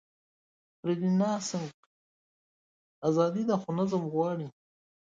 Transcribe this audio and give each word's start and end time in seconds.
فریلانسنګ 0.79 1.69
ازادي 3.07 3.43
ده، 3.49 3.55
خو 3.61 3.69
نظم 3.79 4.03
غواړي. 4.13 4.47